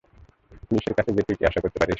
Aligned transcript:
পুলিশের 0.61 0.95
কাছে 0.97 1.11
গিয়ে 1.11 1.25
তুই 1.27 1.35
কী 1.35 1.43
আশা 1.45 1.59
করতে 1.61 1.77
পারিস? 1.77 1.89